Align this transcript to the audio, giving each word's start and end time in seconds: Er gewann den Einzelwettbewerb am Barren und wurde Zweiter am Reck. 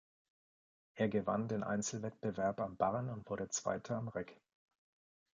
Er 0.95 1.09
gewann 1.09 1.47
den 1.47 1.61
Einzelwettbewerb 1.61 2.59
am 2.59 2.75
Barren 2.75 3.11
und 3.11 3.29
wurde 3.29 3.49
Zweiter 3.49 3.97
am 3.97 4.07
Reck. 4.07 4.41